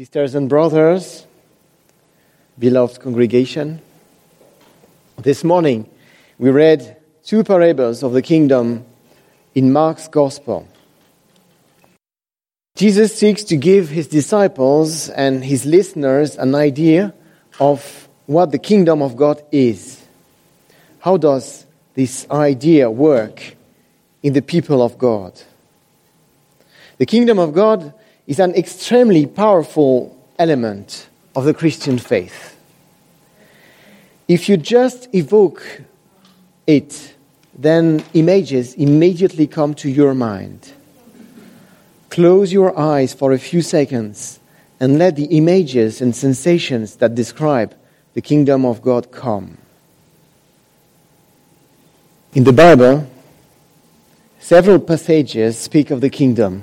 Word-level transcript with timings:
Sisters 0.00 0.34
and 0.34 0.48
brothers, 0.48 1.26
beloved 2.58 3.00
congregation, 3.00 3.82
this 5.18 5.44
morning 5.44 5.90
we 6.38 6.48
read 6.48 6.96
two 7.22 7.44
parables 7.44 8.02
of 8.02 8.14
the 8.14 8.22
kingdom 8.22 8.86
in 9.54 9.74
Mark's 9.74 10.08
Gospel. 10.08 10.66
Jesus 12.76 13.14
seeks 13.14 13.44
to 13.44 13.58
give 13.58 13.90
his 13.90 14.08
disciples 14.08 15.10
and 15.10 15.44
his 15.44 15.66
listeners 15.66 16.34
an 16.38 16.54
idea 16.54 17.12
of 17.60 18.08
what 18.24 18.52
the 18.52 18.58
kingdom 18.58 19.02
of 19.02 19.16
God 19.16 19.42
is. 19.52 20.02
How 21.00 21.18
does 21.18 21.66
this 21.92 22.26
idea 22.30 22.90
work 22.90 23.54
in 24.22 24.32
the 24.32 24.40
people 24.40 24.80
of 24.80 24.96
God? 24.96 25.38
The 26.96 27.04
kingdom 27.04 27.38
of 27.38 27.52
God 27.52 27.92
is 28.26 28.38
an 28.38 28.54
extremely 28.54 29.26
powerful 29.26 30.16
element 30.38 31.08
of 31.34 31.44
the 31.44 31.54
Christian 31.54 31.98
faith. 31.98 32.56
If 34.28 34.48
you 34.48 34.56
just 34.56 35.12
evoke 35.14 35.82
it, 36.66 37.14
then 37.56 38.04
images 38.14 38.74
immediately 38.74 39.46
come 39.46 39.74
to 39.74 39.90
your 39.90 40.14
mind. 40.14 40.72
Close 42.10 42.52
your 42.52 42.78
eyes 42.78 43.12
for 43.12 43.32
a 43.32 43.38
few 43.38 43.62
seconds 43.62 44.40
and 44.80 44.98
let 44.98 45.16
the 45.16 45.26
images 45.26 46.00
and 46.00 46.14
sensations 46.14 46.96
that 46.96 47.14
describe 47.14 47.74
the 48.14 48.20
kingdom 48.20 48.64
of 48.64 48.82
God 48.82 49.12
come. 49.12 49.58
In 52.32 52.44
the 52.44 52.52
Bible, 52.52 53.10
several 54.38 54.78
passages 54.78 55.58
speak 55.58 55.90
of 55.90 56.00
the 56.00 56.10
kingdom. 56.10 56.62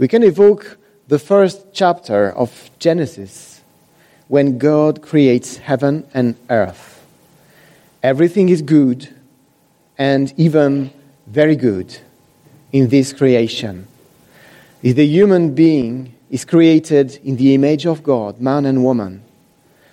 We 0.00 0.08
can 0.08 0.22
evoke 0.22 0.78
the 1.08 1.18
first 1.18 1.74
chapter 1.74 2.32
of 2.32 2.70
Genesis 2.78 3.60
when 4.28 4.56
God 4.56 5.02
creates 5.02 5.58
heaven 5.58 6.06
and 6.14 6.36
earth. 6.48 7.04
Everything 8.02 8.48
is 8.48 8.62
good 8.62 9.14
and 9.98 10.32
even 10.38 10.90
very 11.26 11.54
good 11.54 11.98
in 12.72 12.88
this 12.88 13.12
creation. 13.12 13.88
The 14.80 15.06
human 15.06 15.54
being 15.54 16.14
is 16.30 16.46
created 16.46 17.20
in 17.22 17.36
the 17.36 17.52
image 17.52 17.84
of 17.84 18.02
God, 18.02 18.40
man 18.40 18.64
and 18.64 18.82
woman. 18.82 19.22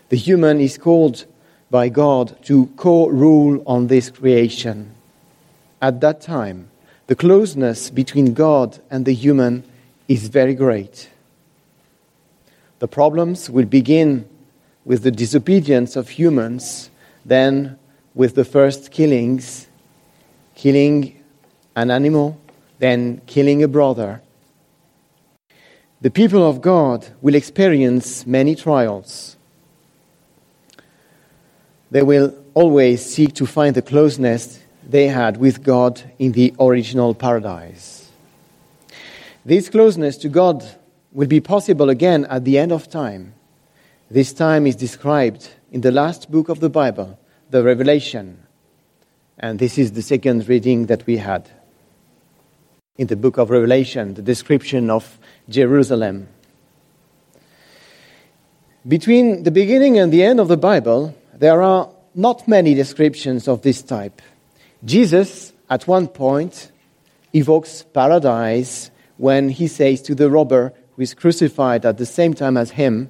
The 0.07 0.15
human 0.15 0.61
is 0.61 0.77
called 0.77 1.25
by 1.69 1.89
God 1.89 2.41
to 2.45 2.67
co 2.77 3.09
rule 3.09 3.61
on 3.67 3.87
this 3.87 4.09
creation. 4.09 4.95
At 5.81 5.99
that 5.99 6.21
time, 6.21 6.69
the 7.07 7.15
closeness 7.17 7.89
between 7.89 8.33
God 8.33 8.79
and 8.89 9.03
the 9.03 9.13
human 9.13 9.65
is 10.07 10.27
very 10.27 10.55
great. 10.55 11.09
The 12.79 12.87
problems 12.87 13.49
will 13.49 13.65
begin 13.65 14.27
with 14.85 15.03
the 15.03 15.11
disobedience 15.11 15.95
of 15.95 16.09
humans, 16.09 16.89
then 17.25 17.77
with 18.15 18.35
the 18.35 18.45
first 18.45 18.91
killings, 18.91 19.67
killing 20.55 21.21
an 21.75 21.91
animal, 21.91 22.39
then 22.79 23.21
killing 23.25 23.63
a 23.63 23.67
brother. 23.67 24.21
The 26.01 26.11
people 26.11 26.47
of 26.47 26.61
God 26.61 27.07
will 27.21 27.35
experience 27.35 28.25
many 28.25 28.55
trials. 28.55 29.35
They 31.89 32.03
will 32.03 32.33
always 32.53 33.03
seek 33.05 33.33
to 33.35 33.45
find 33.45 33.75
the 33.75 33.81
closeness 33.81 34.59
they 34.87 35.07
had 35.07 35.37
with 35.37 35.63
God 35.63 36.01
in 36.19 36.31
the 36.31 36.53
original 36.59 37.13
paradise. 37.13 38.06
This 39.47 39.69
closeness 39.69 40.17
to 40.17 40.27
God 40.27 40.65
will 41.13 41.29
be 41.29 41.39
possible 41.39 41.89
again 41.89 42.25
at 42.25 42.43
the 42.43 42.57
end 42.57 42.73
of 42.73 42.89
time. 42.89 43.33
This 44.11 44.33
time 44.33 44.67
is 44.67 44.75
described 44.75 45.47
in 45.71 45.79
the 45.79 45.91
last 45.91 46.29
book 46.29 46.49
of 46.49 46.59
the 46.59 46.69
Bible, 46.69 47.17
the 47.49 47.63
Revelation. 47.63 48.43
And 49.39 49.57
this 49.57 49.77
is 49.77 49.93
the 49.93 50.01
second 50.01 50.49
reading 50.49 50.87
that 50.87 51.07
we 51.07 51.15
had. 51.15 51.49
In 52.97 53.07
the 53.07 53.15
book 53.15 53.37
of 53.37 53.49
Revelation, 53.49 54.15
the 54.15 54.21
description 54.21 54.89
of 54.89 55.17
Jerusalem. 55.47 56.27
Between 58.85 59.43
the 59.43 59.51
beginning 59.51 59.97
and 59.97 60.11
the 60.11 60.23
end 60.23 60.41
of 60.41 60.49
the 60.49 60.57
Bible, 60.57 61.15
there 61.33 61.61
are 61.61 61.89
not 62.13 62.49
many 62.49 62.73
descriptions 62.73 63.47
of 63.47 63.61
this 63.61 63.81
type. 63.81 64.21
Jesus, 64.83 65.53
at 65.69 65.87
one 65.87 66.09
point, 66.09 66.69
evokes 67.33 67.83
paradise 67.93 68.91
when 69.17 69.49
he 69.49 69.67
says 69.67 70.01
to 70.03 70.15
the 70.15 70.29
robber 70.29 70.73
who 70.95 71.01
is 71.01 71.13
crucified 71.13 71.85
at 71.85 71.97
the 71.97 72.05
same 72.05 72.33
time 72.33 72.57
as 72.57 72.71
him, 72.71 73.09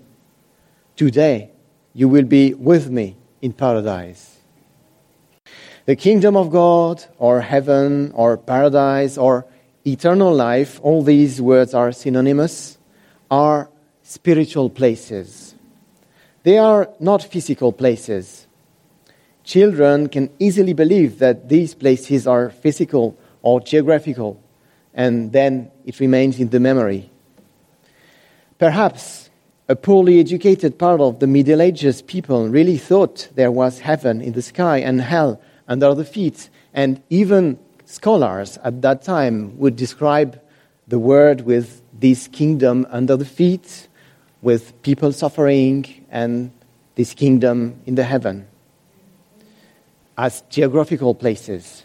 Today 0.97 1.51
you 1.93 2.09
will 2.09 2.23
be 2.23 2.55
with 2.55 2.89
me 2.89 3.17
in 3.39 3.53
paradise. 3.53 4.37
The 5.85 5.95
kingdom 5.95 6.35
of 6.35 6.49
God, 6.49 7.05
or 7.19 7.41
heaven, 7.41 8.11
or 8.15 8.35
paradise, 8.35 9.15
or 9.15 9.45
eternal 9.85 10.33
life, 10.33 10.79
all 10.81 11.03
these 11.03 11.39
words 11.39 11.75
are 11.75 11.91
synonymous, 11.91 12.79
are 13.29 13.69
spiritual 14.01 14.71
places. 14.71 15.53
They 16.41 16.57
are 16.57 16.89
not 16.99 17.23
physical 17.23 17.71
places. 17.71 18.47
Children 19.43 20.09
can 20.09 20.31
easily 20.39 20.73
believe 20.73 21.19
that 21.19 21.47
these 21.47 21.75
places 21.75 22.25
are 22.25 22.49
physical 22.49 23.15
or 23.43 23.61
geographical 23.61 24.41
and 24.97 25.31
then 25.31 25.71
it 25.85 26.01
remains 26.01 26.39
in 26.39 26.49
the 26.49 26.59
memory. 26.59 27.09
Perhaps 28.59 29.29
a 29.69 29.75
poorly 29.75 30.19
educated 30.19 30.77
part 30.77 30.99
of 30.99 31.19
the 31.19 31.27
Middle 31.27 31.61
Ages 31.61 32.01
people 32.01 32.49
really 32.49 32.77
thought 32.77 33.29
there 33.35 33.51
was 33.51 33.79
heaven 33.79 34.19
in 34.19 34.33
the 34.33 34.41
sky 34.41 34.79
and 34.79 34.99
hell 34.99 35.39
under 35.67 35.93
the 35.93 36.03
feet, 36.03 36.49
and 36.73 37.01
even 37.09 37.59
scholars 37.85 38.57
at 38.63 38.81
that 38.81 39.03
time 39.03 39.57
would 39.59 39.75
describe 39.75 40.41
the 40.87 40.99
world 40.99 41.41
with 41.41 41.81
this 41.93 42.27
kingdom 42.27 42.85
under 42.89 43.15
the 43.15 43.25
feet, 43.25 43.87
with 44.41 44.81
people 44.81 45.11
suffering, 45.11 46.05
and 46.09 46.51
this 46.95 47.13
kingdom 47.13 47.79
in 47.85 47.95
the 47.95 48.03
heaven 48.03 48.47
as 50.17 50.41
geographical 50.49 51.13
places. 51.13 51.83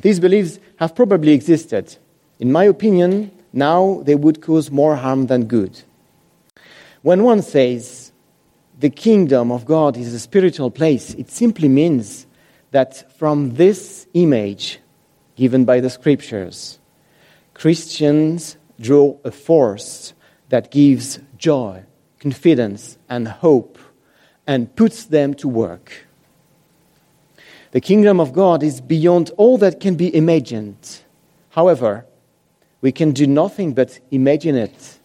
These 0.00 0.20
beliefs 0.20 0.58
have 0.76 0.94
probably 0.94 1.32
existed. 1.32 1.96
In 2.38 2.52
my 2.52 2.64
opinion, 2.64 3.30
now 3.52 4.02
they 4.04 4.14
would 4.14 4.40
cause 4.40 4.70
more 4.70 4.96
harm 4.96 5.26
than 5.26 5.44
good. 5.44 5.82
When 7.02 7.22
one 7.22 7.42
says 7.42 8.12
the 8.78 8.90
kingdom 8.90 9.52
of 9.52 9.64
God 9.64 9.96
is 9.96 10.14
a 10.14 10.18
spiritual 10.18 10.70
place, 10.70 11.14
it 11.14 11.30
simply 11.30 11.68
means 11.68 12.26
that 12.70 13.12
from 13.18 13.54
this 13.54 14.06
image 14.14 14.78
given 15.36 15.64
by 15.64 15.80
the 15.80 15.90
scriptures, 15.90 16.78
Christians 17.54 18.56
draw 18.78 19.16
a 19.24 19.30
force 19.30 20.14
that 20.48 20.70
gives 20.70 21.18
joy, 21.36 21.82
confidence, 22.18 22.96
and 23.08 23.28
hope 23.28 23.78
and 24.46 24.74
puts 24.76 25.04
them 25.04 25.34
to 25.34 25.48
work. 25.48 26.06
The 27.72 27.80
kingdom 27.80 28.20
of 28.20 28.32
God 28.32 28.62
is 28.62 28.80
beyond 28.80 29.30
all 29.36 29.56
that 29.58 29.78
can 29.78 29.94
be 29.94 30.14
imagined. 30.14 31.00
However, 31.50 32.04
we 32.80 32.90
can 32.90 33.12
do 33.12 33.26
nothing 33.26 33.74
but 33.74 34.00
imagine 34.10 34.56
it, 34.56 34.98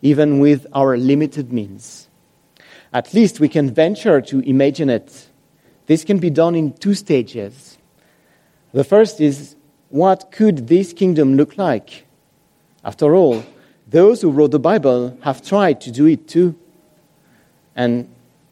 even 0.00 0.38
with 0.38 0.66
our 0.72 0.96
limited 0.96 1.52
means. 1.52 2.08
At 2.92 3.12
least 3.12 3.40
we 3.40 3.48
can 3.48 3.74
venture 3.74 4.22
to 4.22 4.40
imagine 4.40 4.88
it. 4.88 5.28
This 5.86 6.04
can 6.04 6.18
be 6.18 6.30
done 6.30 6.54
in 6.54 6.72
two 6.72 6.94
stages. 6.94 7.76
The 8.72 8.84
first 8.84 9.20
is 9.20 9.56
what 9.90 10.30
could 10.32 10.68
this 10.68 10.92
kingdom 10.92 11.34
look 11.34 11.58
like? 11.58 12.06
After 12.84 13.14
all, 13.14 13.44
those 13.86 14.22
who 14.22 14.30
wrote 14.30 14.50
the 14.50 14.58
Bible 14.58 15.18
have 15.22 15.42
tried 15.42 15.80
to 15.82 15.90
do 15.90 16.06
it 16.06 16.28
too. 16.28 16.54
And 17.76 18.08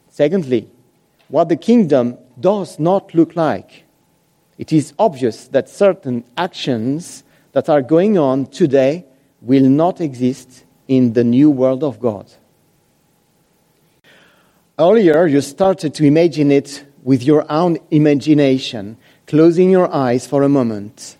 secondly, 0.09 0.69
what 1.27 1.49
the 1.49 1.55
kingdom 1.55 2.17
does 2.39 2.79
not 2.79 3.13
look 3.13 3.35
like. 3.35 3.83
It 4.57 4.73
is 4.73 4.93
obvious 4.97 5.47
that 5.49 5.69
certain 5.69 6.23
actions 6.35 7.23
that 7.51 7.69
are 7.69 7.81
going 7.81 8.17
on 8.17 8.47
today 8.47 9.05
will 9.41 9.69
not 9.69 10.01
exist 10.01 10.65
in 10.87 11.13
the 11.13 11.23
new 11.23 11.49
world 11.49 11.83
of 11.83 11.99
God. 11.99 12.31
Earlier, 14.79 15.25
you 15.25 15.41
started 15.41 15.93
to 15.95 16.05
imagine 16.05 16.51
it 16.51 16.85
with 17.03 17.23
your 17.23 17.51
own 17.51 17.77
imagination, 17.89 18.97
closing 19.25 19.71
your 19.71 19.91
eyes 19.93 20.27
for 20.27 20.43
a 20.43 20.49
moment. 20.49 21.17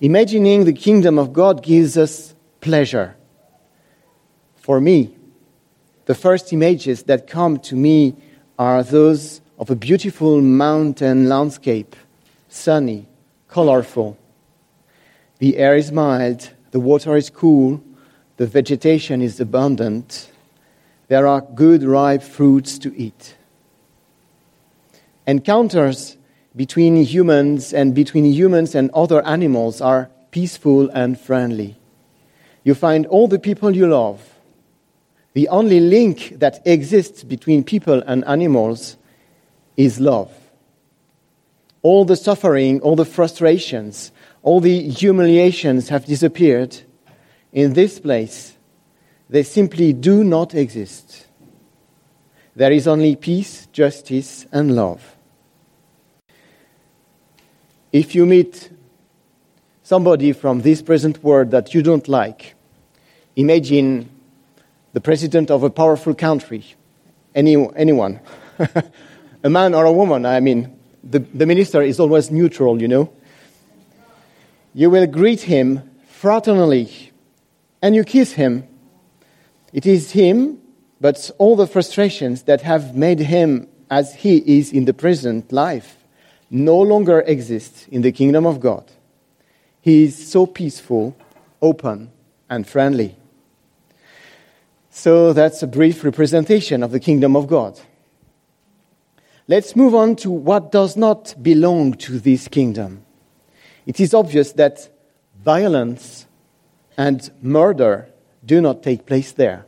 Imagining 0.00 0.64
the 0.64 0.72
kingdom 0.72 1.18
of 1.18 1.32
God 1.32 1.62
gives 1.62 1.96
us 1.96 2.34
pleasure. 2.60 3.16
For 4.56 4.80
me, 4.80 5.16
the 6.06 6.14
first 6.14 6.52
images 6.52 7.04
that 7.04 7.26
come 7.26 7.58
to 7.60 7.76
me 7.76 8.14
are 8.58 8.82
those 8.82 9.40
of 9.58 9.70
a 9.70 9.76
beautiful 9.76 10.40
mountain 10.40 11.28
landscape, 11.28 11.94
sunny, 12.48 13.06
colorful. 13.48 14.16
The 15.38 15.56
air 15.58 15.76
is 15.76 15.92
mild, 15.92 16.50
the 16.72 16.80
water 16.80 17.16
is 17.16 17.30
cool, 17.30 17.82
the 18.36 18.46
vegetation 18.46 19.22
is 19.22 19.38
abundant, 19.38 20.30
there 21.08 21.26
are 21.26 21.40
good 21.40 21.84
ripe 21.84 22.22
fruits 22.22 22.78
to 22.80 22.94
eat. 22.96 23.36
Encounters 25.26 26.16
between 26.56 26.96
humans 26.96 27.72
and 27.72 27.94
between 27.94 28.24
humans 28.24 28.74
and 28.74 28.90
other 28.92 29.24
animals 29.26 29.80
are 29.80 30.10
peaceful 30.30 30.88
and 30.90 31.18
friendly. 31.18 31.76
You 32.64 32.74
find 32.74 33.06
all 33.06 33.28
the 33.28 33.38
people 33.38 33.74
you 33.74 33.86
love. 33.86 34.34
The 35.34 35.48
only 35.48 35.80
link 35.80 36.38
that 36.38 36.60
exists 36.64 37.24
between 37.24 37.64
people 37.64 38.02
and 38.06 38.24
animals 38.24 38.96
is 39.76 40.00
love. 40.00 40.32
All 41.82 42.04
the 42.04 42.16
suffering, 42.16 42.80
all 42.80 42.96
the 42.96 43.04
frustrations, 43.04 44.12
all 44.42 44.60
the 44.60 44.88
humiliations 44.88 45.88
have 45.88 46.06
disappeared. 46.06 46.76
In 47.52 47.74
this 47.74 47.98
place, 47.98 48.56
they 49.28 49.42
simply 49.42 49.92
do 49.92 50.24
not 50.24 50.54
exist. 50.54 51.26
There 52.56 52.72
is 52.72 52.86
only 52.86 53.16
peace, 53.16 53.66
justice, 53.72 54.46
and 54.52 54.76
love. 54.76 55.16
If 57.92 58.14
you 58.14 58.26
meet 58.26 58.70
somebody 59.82 60.32
from 60.32 60.62
this 60.62 60.82
present 60.82 61.22
world 61.22 61.50
that 61.50 61.74
you 61.74 61.82
don't 61.82 62.08
like, 62.08 62.54
imagine 63.36 64.08
the 64.92 65.00
president 65.00 65.50
of 65.50 65.62
a 65.62 65.70
powerful 65.70 66.14
country, 66.14 66.64
any, 67.34 67.56
anyone, 67.76 68.20
a 69.44 69.50
man 69.50 69.74
or 69.74 69.84
a 69.84 69.92
woman, 69.92 70.24
I 70.24 70.40
mean, 70.40 70.74
the, 71.04 71.18
the 71.18 71.44
minister 71.44 71.82
is 71.82 72.00
always 72.00 72.30
neutral, 72.30 72.80
you 72.80 72.88
know. 72.88 73.12
You 74.72 74.88
will 74.90 75.06
greet 75.06 75.42
him 75.42 75.82
fraternally 76.20 77.10
and 77.82 77.94
you 77.94 78.02
kiss 78.04 78.32
him. 78.32 78.66
It 79.72 79.84
is 79.84 80.12
him, 80.12 80.58
but 80.98 81.30
all 81.36 81.56
the 81.56 81.66
frustrations 81.66 82.44
that 82.44 82.62
have 82.62 82.96
made 82.96 83.20
him 83.20 83.68
as 83.90 84.14
he 84.14 84.38
is 84.58 84.72
in 84.72 84.86
the 84.86 84.94
present 84.94 85.52
life 85.52 85.98
no 86.50 86.80
longer 86.80 87.20
exist 87.20 87.86
in 87.88 88.00
the 88.00 88.12
kingdom 88.12 88.46
of 88.46 88.60
God. 88.60 88.90
He 89.82 90.04
is 90.04 90.30
so 90.30 90.46
peaceful, 90.46 91.14
open, 91.60 92.10
and 92.48 92.66
friendly. 92.66 93.16
So 94.88 95.34
that's 95.34 95.62
a 95.62 95.66
brief 95.66 96.02
representation 96.02 96.82
of 96.82 96.92
the 96.92 97.00
kingdom 97.00 97.36
of 97.36 97.46
God. 97.46 97.78
Let's 99.46 99.76
move 99.76 99.94
on 99.94 100.16
to 100.16 100.30
what 100.30 100.72
does 100.72 100.96
not 100.96 101.34
belong 101.42 101.94
to 101.94 102.18
this 102.18 102.48
kingdom. 102.48 103.04
It 103.84 104.00
is 104.00 104.14
obvious 104.14 104.52
that 104.52 104.88
violence 105.38 106.26
and 106.96 107.30
murder 107.42 108.08
do 108.42 108.62
not 108.62 108.82
take 108.82 109.04
place 109.04 109.32
there. 109.32 109.66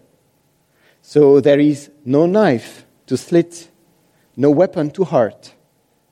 So 1.02 1.40
there 1.40 1.60
is 1.60 1.90
no 2.06 2.24
knife 2.24 2.86
to 3.06 3.18
slit, 3.18 3.70
no 4.34 4.50
weapon 4.50 4.90
to 4.92 5.04
hurt, 5.04 5.52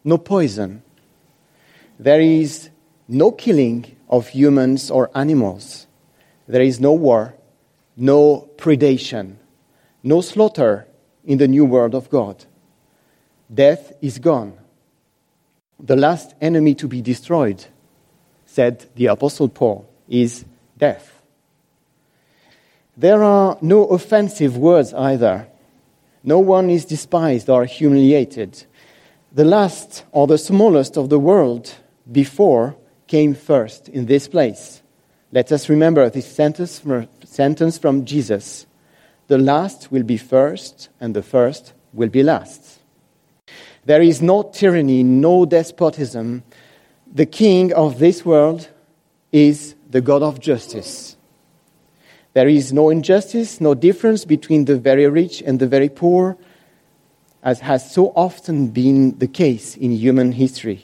no 0.04 0.18
poison. 0.18 0.82
There 1.98 2.20
is 2.20 2.68
no 3.08 3.32
killing 3.32 3.96
of 4.10 4.28
humans 4.28 4.90
or 4.90 5.10
animals. 5.14 5.86
There 6.46 6.60
is 6.60 6.80
no 6.80 6.92
war, 6.92 7.34
no 7.96 8.50
predation, 8.58 9.36
no 10.02 10.20
slaughter 10.20 10.86
in 11.24 11.38
the 11.38 11.48
new 11.48 11.64
world 11.64 11.94
of 11.94 12.10
God. 12.10 12.44
Death 13.54 13.92
is 14.02 14.18
gone. 14.18 14.54
The 15.78 15.96
last 15.96 16.34
enemy 16.40 16.74
to 16.76 16.88
be 16.88 17.00
destroyed, 17.00 17.64
said 18.46 18.86
the 18.96 19.06
Apostle 19.06 19.48
Paul, 19.48 19.88
is 20.08 20.44
death. 20.76 21.20
There 22.96 23.22
are 23.22 23.58
no 23.60 23.86
offensive 23.86 24.56
words 24.56 24.92
either. 24.94 25.48
No 26.22 26.38
one 26.38 26.70
is 26.70 26.84
despised 26.84 27.48
or 27.48 27.64
humiliated 27.64 28.64
the 29.34 29.44
last 29.44 30.04
or 30.12 30.28
the 30.28 30.38
smallest 30.38 30.96
of 30.96 31.08
the 31.08 31.18
world 31.18 31.74
before 32.10 32.76
came 33.08 33.34
first 33.34 33.88
in 33.88 34.06
this 34.06 34.28
place. 34.28 34.80
Let 35.32 35.50
us 35.50 35.68
remember 35.68 36.08
this 36.08 36.32
sentence 36.32 36.78
from, 37.78 38.04
Jesus 38.04 38.66
The 39.26 39.38
last 39.38 39.90
will 39.90 40.04
be 40.04 40.18
first, 40.18 40.88
and 41.00 41.16
the 41.16 41.22
first 41.22 41.72
will 41.92 42.10
be 42.10 42.22
last. 42.22 42.78
There 43.86 44.02
is 44.02 44.22
no 44.22 44.42
tyranny, 44.42 45.02
no 45.02 45.44
despotism. 45.44 46.42
The 47.12 47.26
king 47.26 47.72
of 47.72 47.98
this 47.98 48.24
world 48.24 48.68
is 49.30 49.74
the 49.90 50.00
God 50.00 50.22
of 50.22 50.40
justice. 50.40 51.16
There 52.32 52.48
is 52.48 52.72
no 52.72 52.90
injustice, 52.90 53.60
no 53.60 53.74
difference 53.74 54.24
between 54.24 54.64
the 54.64 54.76
very 54.76 55.06
rich 55.08 55.42
and 55.42 55.60
the 55.60 55.68
very 55.68 55.88
poor, 55.88 56.36
as 57.42 57.60
has 57.60 57.92
so 57.92 58.12
often 58.16 58.68
been 58.68 59.18
the 59.18 59.28
case 59.28 59.76
in 59.76 59.92
human 59.92 60.32
history. 60.32 60.82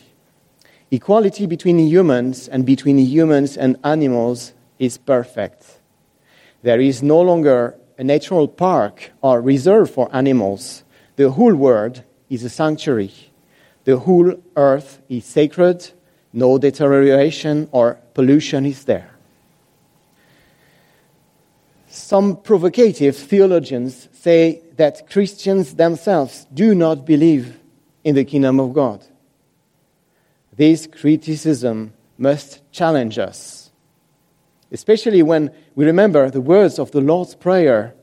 Equality 0.90 1.46
between 1.46 1.78
humans 1.78 2.48
and 2.48 2.66
between 2.66 2.98
humans 2.98 3.56
and 3.56 3.78
animals 3.82 4.52
is 4.78 4.98
perfect. 4.98 5.78
There 6.62 6.80
is 6.80 7.02
no 7.02 7.20
longer 7.20 7.76
a 7.98 8.04
natural 8.04 8.46
park 8.46 9.10
or 9.22 9.40
reserve 9.40 9.90
for 9.90 10.14
animals. 10.14 10.84
The 11.16 11.30
whole 11.30 11.54
world 11.54 12.02
is 12.30 12.44
a 12.44 12.48
sanctuary. 12.48 13.12
The 13.84 13.98
whole 13.98 14.34
earth 14.56 15.02
is 15.08 15.24
sacred. 15.24 15.90
No 16.32 16.58
deterioration 16.58 17.68
or 17.72 17.98
pollution 18.14 18.64
is 18.64 18.84
there. 18.84 19.10
Some 21.88 22.36
provocative 22.36 23.16
theologians 23.16 24.08
say 24.12 24.62
that 24.76 25.10
Christians 25.10 25.74
themselves 25.74 26.46
do 26.54 26.72
not 26.72 27.04
believe 27.04 27.58
in 28.04 28.14
the 28.14 28.24
kingdom 28.24 28.60
of 28.60 28.72
God. 28.72 29.04
This 30.56 30.86
criticism 30.86 31.92
must 32.16 32.60
challenge 32.70 33.18
us, 33.18 33.70
especially 34.70 35.22
when 35.22 35.50
we 35.74 35.84
remember 35.84 36.30
the 36.30 36.40
words 36.40 36.78
of 36.78 36.92
the 36.92 37.00
Lord's 37.00 37.34
Prayer, 37.34 37.94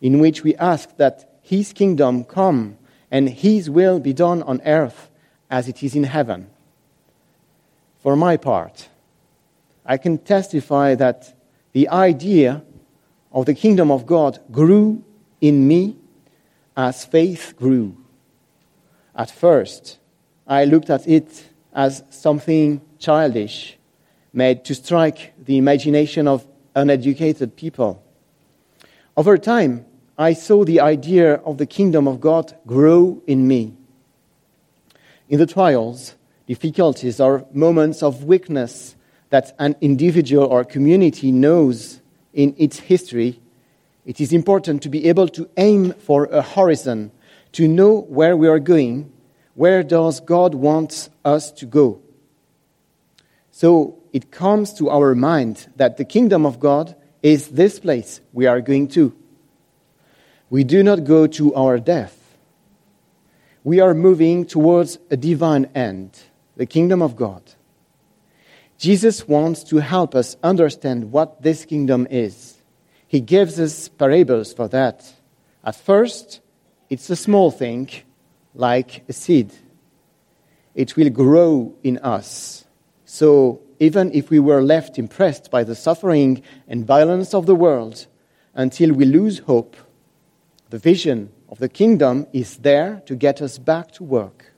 in 0.00 0.18
which 0.18 0.42
we 0.42 0.54
ask 0.56 0.96
that 0.96 1.38
His 1.42 1.72
kingdom 1.72 2.24
come 2.24 2.78
and 3.16 3.30
His 3.30 3.70
will 3.70 3.98
be 3.98 4.12
done 4.12 4.42
on 4.42 4.60
earth 4.66 5.08
as 5.50 5.68
it 5.68 5.82
is 5.82 5.96
in 5.96 6.04
heaven. 6.04 6.50
For 8.02 8.14
my 8.14 8.36
part, 8.36 8.90
I 9.86 9.96
can 9.96 10.18
testify 10.18 10.94
that 10.96 11.34
the 11.72 11.88
idea 11.88 12.62
of 13.32 13.46
the 13.46 13.54
kingdom 13.54 13.90
of 13.90 14.04
God 14.04 14.38
grew 14.52 15.02
in 15.40 15.66
me 15.66 15.96
as 16.76 17.06
faith 17.06 17.54
grew. 17.56 17.96
At 19.14 19.30
first, 19.30 19.96
I 20.46 20.66
looked 20.66 20.90
at 20.90 21.08
it 21.08 21.48
as 21.72 22.02
something 22.10 22.82
childish, 22.98 23.78
made 24.34 24.62
to 24.66 24.74
strike 24.74 25.32
the 25.42 25.56
imagination 25.56 26.28
of 26.28 26.46
uneducated 26.74 27.56
people. 27.56 28.02
Over 29.16 29.38
time, 29.38 29.86
I 30.18 30.32
saw 30.32 30.64
the 30.64 30.80
idea 30.80 31.34
of 31.34 31.58
the 31.58 31.66
kingdom 31.66 32.08
of 32.08 32.20
God 32.20 32.56
grow 32.66 33.22
in 33.26 33.46
me. 33.46 33.74
In 35.28 35.38
the 35.38 35.46
trials, 35.46 36.14
difficulties, 36.46 37.20
or 37.20 37.46
moments 37.52 38.02
of 38.02 38.24
weakness 38.24 38.96
that 39.30 39.54
an 39.58 39.76
individual 39.80 40.46
or 40.46 40.64
community 40.64 41.32
knows 41.32 42.00
in 42.32 42.54
its 42.56 42.78
history, 42.78 43.40
it 44.06 44.20
is 44.20 44.32
important 44.32 44.82
to 44.82 44.88
be 44.88 45.06
able 45.08 45.28
to 45.28 45.50
aim 45.56 45.92
for 45.92 46.26
a 46.26 46.40
horizon, 46.40 47.10
to 47.52 47.68
know 47.68 48.00
where 48.02 48.36
we 48.36 48.48
are 48.48 48.60
going, 48.60 49.12
where 49.54 49.82
does 49.82 50.20
God 50.20 50.54
want 50.54 51.10
us 51.24 51.50
to 51.52 51.66
go. 51.66 52.00
So 53.50 53.98
it 54.12 54.30
comes 54.30 54.72
to 54.74 54.88
our 54.90 55.14
mind 55.14 55.68
that 55.76 55.96
the 55.96 56.04
kingdom 56.04 56.46
of 56.46 56.60
God 56.60 56.94
is 57.22 57.48
this 57.48 57.80
place 57.80 58.20
we 58.32 58.46
are 58.46 58.60
going 58.60 58.88
to. 58.88 59.14
We 60.48 60.62
do 60.64 60.82
not 60.82 61.04
go 61.04 61.26
to 61.26 61.54
our 61.54 61.78
death. 61.78 62.36
We 63.64 63.80
are 63.80 63.94
moving 63.94 64.46
towards 64.46 64.98
a 65.10 65.16
divine 65.16 65.68
end, 65.74 66.20
the 66.56 66.66
kingdom 66.66 67.02
of 67.02 67.16
God. 67.16 67.42
Jesus 68.78 69.26
wants 69.26 69.64
to 69.64 69.78
help 69.78 70.14
us 70.14 70.36
understand 70.42 71.10
what 71.10 71.42
this 71.42 71.64
kingdom 71.64 72.06
is. 72.10 72.58
He 73.08 73.20
gives 73.20 73.58
us 73.58 73.88
parables 73.88 74.52
for 74.52 74.68
that. 74.68 75.12
At 75.64 75.74
first, 75.74 76.40
it's 76.90 77.10
a 77.10 77.16
small 77.16 77.50
thing, 77.50 77.88
like 78.54 79.04
a 79.08 79.12
seed. 79.12 79.52
It 80.74 80.96
will 80.96 81.10
grow 81.10 81.74
in 81.82 81.98
us. 81.98 82.64
So, 83.04 83.60
even 83.80 84.12
if 84.12 84.30
we 84.30 84.38
were 84.38 84.62
left 84.62 84.98
impressed 84.98 85.50
by 85.50 85.64
the 85.64 85.74
suffering 85.74 86.42
and 86.68 86.86
violence 86.86 87.34
of 87.34 87.46
the 87.46 87.54
world 87.54 88.06
until 88.54 88.92
we 88.92 89.04
lose 89.04 89.40
hope, 89.40 89.76
the 90.70 90.78
vision 90.78 91.32
of 91.48 91.58
the 91.58 91.68
kingdom 91.68 92.26
is 92.32 92.58
there 92.58 93.02
to 93.06 93.14
get 93.14 93.40
us 93.40 93.58
back 93.58 93.92
to 93.92 94.04
work. 94.04 94.52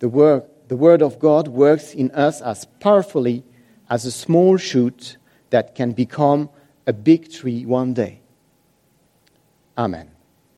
The 0.00 0.08
work 0.08 0.48
the 0.72 0.76
Word 0.76 1.02
of 1.02 1.18
God 1.18 1.48
works 1.48 1.92
in 1.92 2.10
us 2.12 2.40
as 2.40 2.64
powerfully 2.80 3.44
as 3.90 4.06
a 4.06 4.10
small 4.10 4.56
shoot 4.56 5.18
that 5.50 5.74
can 5.74 5.92
become 5.92 6.48
a 6.86 6.94
big 6.94 7.30
tree 7.30 7.66
one 7.66 7.92
day. 7.92 8.22
Amen. 9.76 10.11